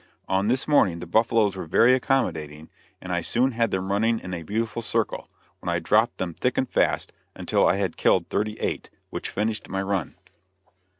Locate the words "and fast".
6.57-7.13